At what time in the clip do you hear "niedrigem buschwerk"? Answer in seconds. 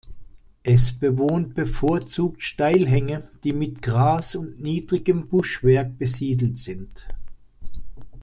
4.59-5.99